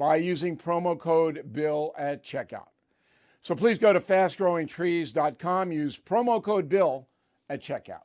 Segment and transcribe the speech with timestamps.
[0.00, 2.68] by using promo code BILL at checkout.
[3.42, 7.06] So please go to fastgrowingtrees.com, use promo code BILL
[7.50, 8.00] at checkout.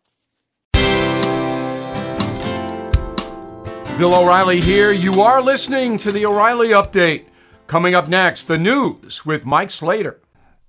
[3.98, 4.92] Bill O'Reilly here.
[4.92, 7.28] You are listening to the O'Reilly Update.
[7.66, 10.20] Coming up next, the news with Mike Slater.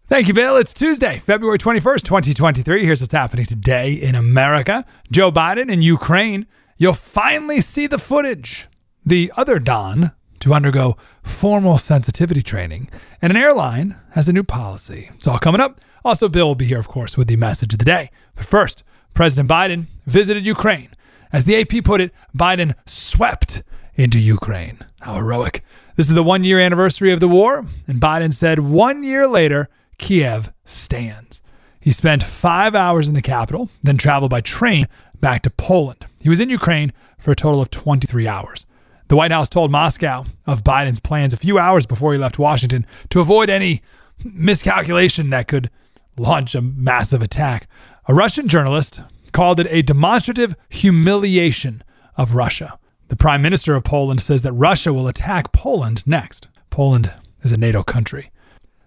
[0.06, 0.56] Thank you, Bill.
[0.56, 2.84] It's Tuesday, February 21st, 2023.
[2.84, 6.46] Here's what's happening today in America Joe Biden in Ukraine.
[6.78, 8.68] You'll finally see the footage.
[9.04, 12.88] The other Don to undergo formal sensitivity training,
[13.20, 15.10] and an airline has a new policy.
[15.14, 15.80] It's all coming up.
[16.04, 18.10] Also, Bill will be here, of course, with the message of the day.
[18.34, 18.84] But first,
[19.14, 20.90] President Biden visited Ukraine.
[21.32, 23.62] As the AP put it, Biden swept
[23.94, 24.78] into Ukraine.
[25.00, 25.62] How heroic.
[25.96, 29.68] This is the one year anniversary of the war, and Biden said one year later,
[29.98, 31.42] Kiev stands.
[31.80, 34.88] He spent five hours in the capital, then traveled by train
[35.20, 36.04] back to Poland.
[36.20, 38.66] He was in Ukraine for a total of 23 hours.
[39.08, 42.84] The White House told Moscow of Biden's plans a few hours before he left Washington
[43.10, 43.82] to avoid any
[44.24, 45.70] miscalculation that could
[46.18, 47.68] launch a massive attack.
[48.08, 49.00] A Russian journalist
[49.32, 51.84] called it a demonstrative humiliation
[52.16, 52.78] of Russia.
[53.08, 56.48] The prime minister of Poland says that Russia will attack Poland next.
[56.70, 57.12] Poland
[57.42, 58.32] is a NATO country.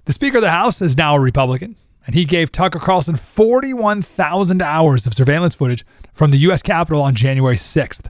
[0.03, 4.61] The Speaker of the House is now a Republican, and he gave Tucker Carlson 41,000
[4.61, 6.61] hours of surveillance footage from the U.S.
[6.61, 8.09] Capitol on January 6th.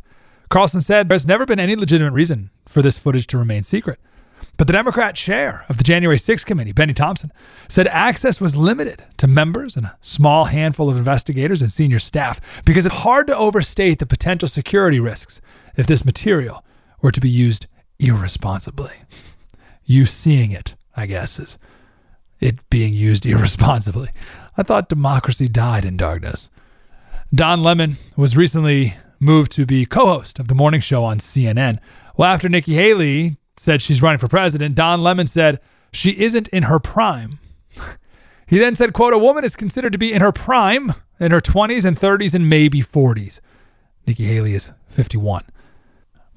[0.50, 4.00] Carlson said there's never been any legitimate reason for this footage to remain secret.
[4.58, 7.32] But the Democrat chair of the January 6th committee, Benny Thompson,
[7.68, 12.42] said access was limited to members and a small handful of investigators and senior staff
[12.66, 15.40] because it's hard to overstate the potential security risks
[15.76, 16.64] if this material
[17.02, 17.68] were to be used
[18.00, 18.92] irresponsibly.
[19.86, 21.58] You seeing it, I guess, is
[22.40, 24.10] it being used irresponsibly.
[24.58, 26.50] I thought democracy died in darkness.
[27.34, 31.80] Don Lemon was recently moved to be co host of the morning show on CNN.
[32.18, 35.60] Well, after Nikki Haley said she's running for president, Don Lemon said
[35.92, 37.40] she isn't in her prime.
[38.48, 41.42] he then said, quote, a woman is considered to be in her prime in her
[41.42, 43.40] 20s and 30s and maybe 40s.
[44.08, 45.44] Nikki Haley is 51.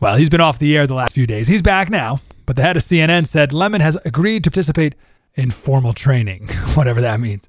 [0.01, 1.47] Well, he's been off the air the last few days.
[1.47, 4.95] He's back now, but the head of CNN said Lemon has agreed to participate
[5.35, 7.49] in formal training, whatever that means.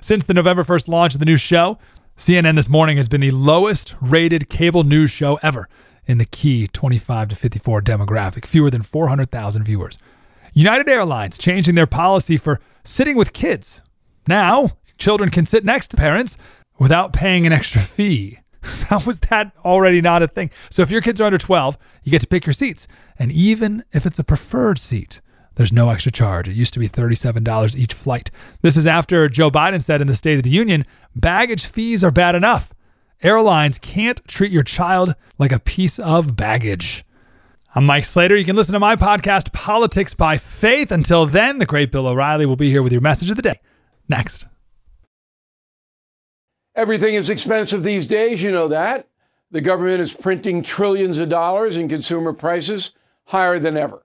[0.00, 1.78] Since the November 1st launch of the new show,
[2.18, 5.68] CNN this morning has been the lowest rated cable news show ever
[6.04, 9.98] in the key 25 to 54 demographic, fewer than 400,000 viewers.
[10.52, 13.82] United Airlines changing their policy for sitting with kids.
[14.26, 16.36] Now, children can sit next to parents
[16.80, 18.40] without paying an extra fee.
[18.62, 20.50] How was that already not a thing?
[20.70, 22.88] So if your kids are under 12, you get to pick your seats.
[23.16, 25.20] And even if it's a preferred seat,
[25.58, 26.48] there's no extra charge.
[26.48, 28.30] It used to be $37 each flight.
[28.62, 30.86] This is after Joe Biden said in the State of the Union
[31.16, 32.72] baggage fees are bad enough.
[33.24, 37.04] Airlines can't treat your child like a piece of baggage.
[37.74, 38.36] I'm Mike Slater.
[38.36, 40.92] You can listen to my podcast, Politics by Faith.
[40.92, 43.58] Until then, the great Bill O'Reilly will be here with your message of the day.
[44.08, 44.46] Next.
[46.76, 49.08] Everything is expensive these days, you know that.
[49.50, 52.92] The government is printing trillions of dollars and consumer prices
[53.24, 54.04] higher than ever.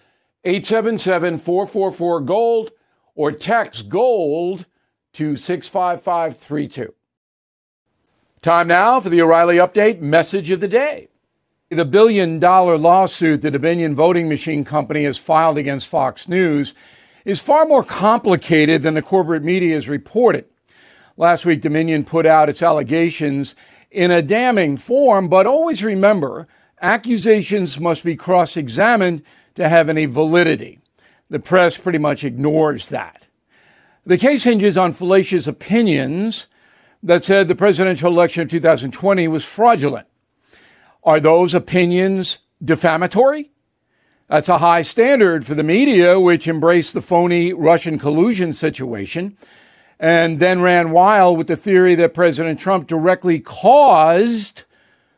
[0.43, 2.71] 877 444 GOLD,
[3.15, 4.65] or text GOLD
[5.13, 6.93] to 65532.
[8.41, 11.09] Time now for the O'Reilly Update message of the day.
[11.69, 16.73] The billion dollar lawsuit the Dominion Voting Machine Company has filed against Fox News
[17.23, 20.45] is far more complicated than the corporate media has reported.
[21.17, 23.55] Last week, Dominion put out its allegations
[23.91, 26.47] in a damning form, but always remember
[26.81, 29.21] accusations must be cross examined
[29.55, 30.79] to have any validity.
[31.29, 33.23] The press pretty much ignores that.
[34.05, 36.47] The case hinges on fallacious opinions
[37.03, 40.07] that said the presidential election of 2020 was fraudulent.
[41.03, 43.51] Are those opinions defamatory?
[44.27, 49.37] That's a high standard for the media, which embraced the phony Russian collusion situation
[49.99, 54.63] and then ran wild with the theory that President Trump directly caused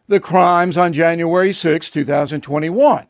[0.10, 3.08] the crimes on January 6, 2021.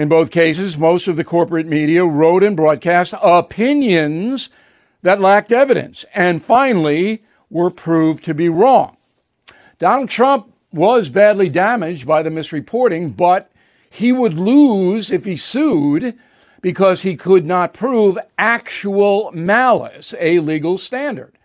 [0.00, 4.48] In both cases, most of the corporate media wrote and broadcast opinions
[5.02, 8.96] that lacked evidence and finally were proved to be wrong.
[9.78, 13.52] Donald Trump was badly damaged by the misreporting, but
[13.90, 16.18] he would lose if he sued
[16.62, 21.36] because he could not prove actual malice, a legal standard.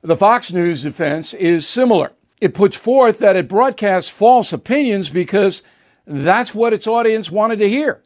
[0.00, 2.12] The Fox News defense is similar.
[2.40, 5.64] It puts forth that it broadcasts false opinions because
[6.06, 8.02] that's what its audience wanted to hear.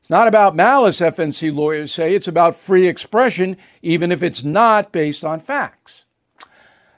[0.00, 2.14] It's not about malice, FNC lawyers say.
[2.14, 6.04] It's about free expression, even if it's not based on facts.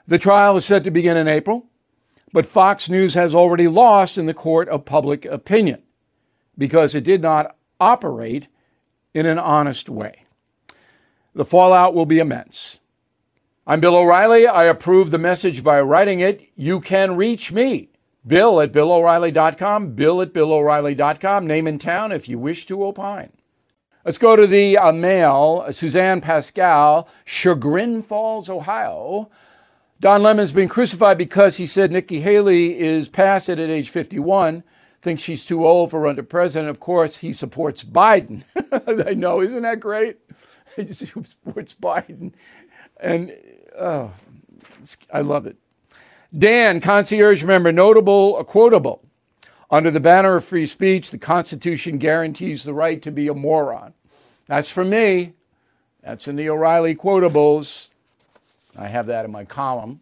[0.07, 1.65] The trial is set to begin in April.
[2.31, 5.81] But Fox News has already lost in the court of public opinion
[6.57, 8.47] because it did not operate
[9.13, 10.25] in an honest way.
[11.33, 12.77] The fallout will be immense.
[13.65, 14.45] I'm Bill O'Reilly.
[14.47, 16.47] I approve the message by writing it.
[16.55, 17.89] You can reach me,
[18.25, 23.31] Bill at BillO'Reilly.com, Bill at BillO'Reilly.com, name in town if you wish to opine.
[24.05, 25.65] Let's go to the uh, mail.
[25.71, 29.29] Suzanne Pascal, Chagrin Falls, Ohio.
[29.99, 34.63] Don Lemon's been crucified because he said Nikki Haley is past it at age 51,
[35.01, 36.69] thinks she's too old for under president.
[36.69, 38.43] Of course, he supports Biden.
[39.07, 40.17] I know, isn't that great?
[40.75, 42.31] He supports Biden.
[43.01, 43.35] And
[43.77, 44.11] oh,
[45.11, 45.57] I love it.
[46.37, 49.03] Dan, concierge member, notable, uh, quotable.
[49.71, 53.93] Under the banner of free speech, the Constitution guarantees the right to be a moron.
[54.47, 55.33] That's for me.
[56.03, 57.89] That's in the O'Reilly quotables.
[58.77, 59.99] I have that in my column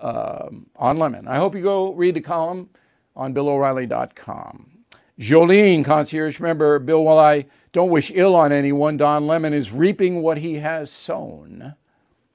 [0.00, 1.26] um, on Lemon.
[1.26, 2.68] I hope you go read the column
[3.14, 4.70] on BillO'Reilly.com.
[5.18, 10.22] Jolene, concierge member, Bill, while I don't wish ill on anyone, Don Lemon is reaping
[10.22, 11.74] what he has sown.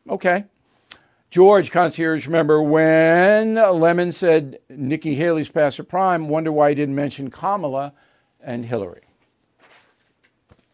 [0.10, 0.46] Okay.
[1.32, 6.94] George, concierge member, when Lemon said Nikki Haley's past her prime, wonder why he didn't
[6.94, 7.94] mention Kamala
[8.42, 9.04] and Hillary.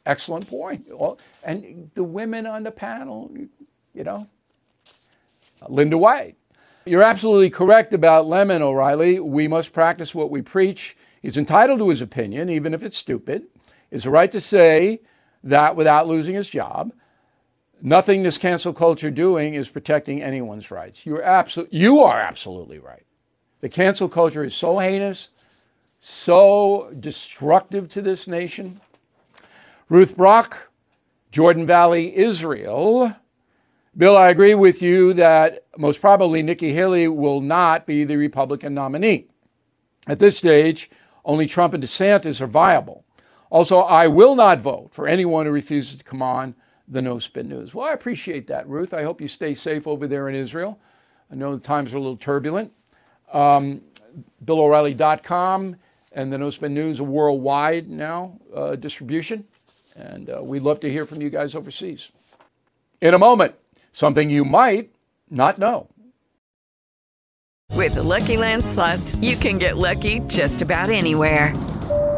[0.08, 0.88] Excellent point.
[1.44, 3.32] And the women on the panel,
[3.94, 4.28] you know,
[5.70, 6.38] Linda White.
[6.86, 9.20] You're absolutely correct about Lemon, O'Reilly.
[9.20, 10.98] We must practice what we preach.
[11.22, 13.44] He's entitled to his opinion, even if it's stupid.
[13.92, 15.02] It's a right to say
[15.44, 16.94] that without losing his job.
[17.82, 21.06] Nothing this cancel culture doing is protecting anyone's rights.
[21.06, 21.24] You're
[21.70, 23.06] you are absolutely right.
[23.62, 25.30] The cancel culture is so heinous,
[26.00, 28.82] so destructive to this nation.
[29.90, 30.70] Ruth Brock,
[31.32, 33.16] Jordan Valley, Israel.
[33.96, 38.74] Bill, I agree with you that most probably Nikki Haley will not be the Republican
[38.74, 39.28] nominee.
[40.08, 40.90] At this stage,
[41.26, 43.06] only Trump and DeSantis are viable.
[43.50, 46.56] Also, I will not vote for anyone who refuses to come on
[46.88, 47.74] the No Spin News.
[47.74, 48.94] Well, I appreciate that, Ruth.
[48.94, 50.80] I hope you stay safe over there in Israel.
[51.32, 52.72] I know the times are a little turbulent.
[53.34, 53.82] Um,
[54.46, 55.76] BillO'Reilly.com
[56.14, 59.46] and the No Spin News are worldwide now uh, distribution.
[59.96, 62.10] And uh, we'd love to hear from you guys overseas.
[63.02, 63.56] In a moment,
[63.98, 64.92] Something you might
[65.28, 65.88] not know.
[67.74, 71.52] With the Lucky Land slots, you can get lucky just about anywhere.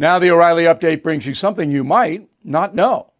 [0.00, 3.10] Now, the O'Reilly update brings you something you might not know.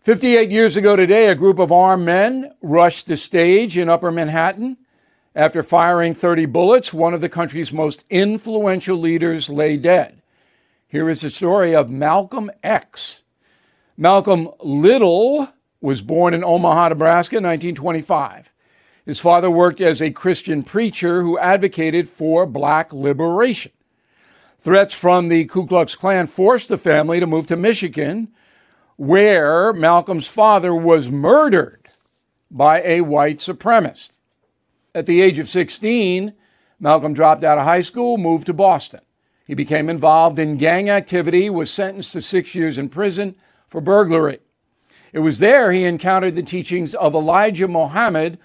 [0.00, 4.78] 58 years ago today, a group of armed men rushed the stage in Upper Manhattan.
[5.32, 10.20] After firing 30 bullets, one of the country's most influential leaders lay dead.
[10.88, 13.22] Here is the story of Malcolm X.
[13.96, 15.50] Malcolm Little
[15.80, 18.50] was born in Omaha, Nebraska in 1925.
[19.04, 23.70] His father worked as a Christian preacher who advocated for black liberation.
[24.66, 28.32] Threats from the Ku Klux Klan forced the family to move to Michigan,
[28.96, 31.88] where Malcolm's father was murdered
[32.50, 34.10] by a white supremacist.
[34.92, 36.32] At the age of 16,
[36.80, 39.02] Malcolm dropped out of high school, moved to Boston.
[39.46, 43.36] He became involved in gang activity, was sentenced to six years in prison
[43.68, 44.40] for burglary.
[45.12, 48.36] It was there he encountered the teachings of Elijah Muhammad,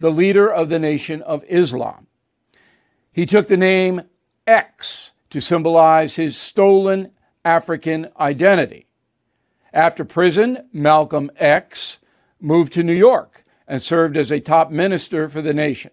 [0.00, 2.08] the leader of the Nation of Islam.
[3.12, 4.02] He took the name
[4.48, 7.12] X to symbolize his stolen
[7.44, 8.86] African identity.
[9.72, 12.00] After prison, Malcolm X
[12.40, 15.92] moved to New York and served as a top minister for the nation.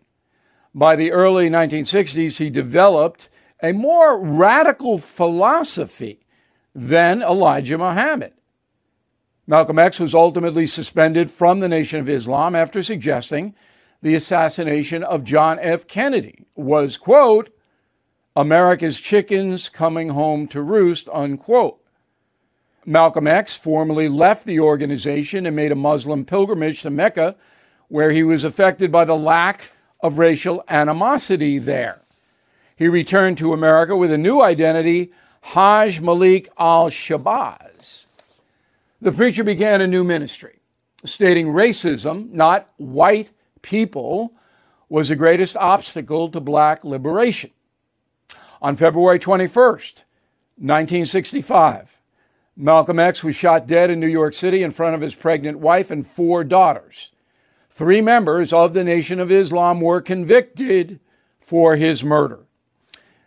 [0.73, 3.29] By the early 1960s, he developed
[3.61, 6.25] a more radical philosophy
[6.73, 8.33] than Elijah Muhammad.
[9.47, 13.55] Malcolm X was ultimately suspended from the Nation of Islam after suggesting
[14.01, 15.87] the assassination of John F.
[15.87, 17.49] Kennedy was, quote,
[18.37, 21.79] America's chickens coming home to roost, unquote.
[22.85, 27.35] Malcolm X formally left the organization and made a Muslim pilgrimage to Mecca,
[27.87, 32.01] where he was affected by the lack of racial animosity there.
[32.75, 38.05] He returned to America with a new identity, Haj Malik al Shabazz.
[39.01, 40.59] The preacher began a new ministry,
[41.03, 43.31] stating racism, not white
[43.63, 44.33] people,
[44.89, 47.49] was the greatest obstacle to black liberation.
[48.61, 50.03] On February 21st,
[50.59, 51.97] 1965,
[52.55, 55.91] Malcolm X was shot dead in New York City in front of his pregnant wife
[55.91, 57.11] and four daughters.
[57.69, 60.99] Three members of the Nation of Islam were convicted
[61.39, 62.39] for his murder.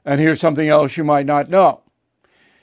[0.05, 1.83] And here's something else you might not know.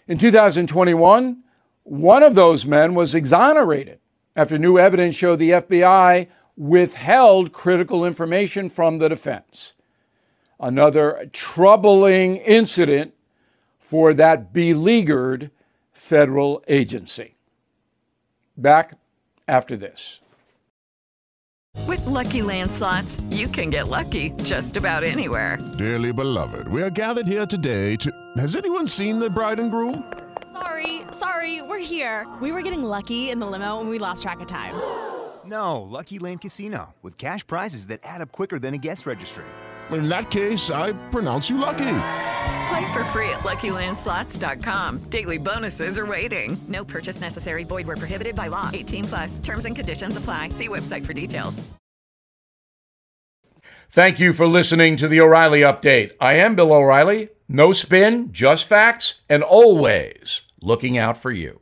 [0.08, 1.44] In 2021,
[1.84, 4.00] one of those men was exonerated
[4.36, 9.74] after new evidence showed the FBI withheld critical information from the defense.
[10.60, 13.14] Another troubling incident
[13.80, 15.52] for that beleaguered
[15.94, 17.36] federal agency.
[18.56, 18.98] Back
[19.48, 20.20] after this.
[21.86, 25.60] With Lucky Land slots, you can get lucky just about anywhere.
[25.78, 28.12] Dearly beloved, we are gathered here today to.
[28.38, 30.12] Has anyone seen the bride and groom?
[30.52, 32.28] Sorry, sorry, we're here.
[32.42, 34.74] We were getting lucky in the limo and we lost track of time.
[35.46, 39.46] No, Lucky Land Casino, with cash prizes that add up quicker than a guest registry.
[39.92, 42.00] In that case, I pronounce you lucky.
[42.68, 45.04] Play for free at LuckyLandSlots.com.
[45.10, 46.58] Daily bonuses are waiting.
[46.68, 47.64] No purchase necessary.
[47.64, 48.70] Void where prohibited by law.
[48.74, 49.40] 18 plus.
[49.40, 50.50] Terms and conditions apply.
[50.50, 51.64] See website for details.
[53.90, 56.12] Thank you for listening to the O'Reilly Update.
[56.20, 57.30] I am Bill O'Reilly.
[57.48, 61.62] No spin, just facts, and always looking out for you.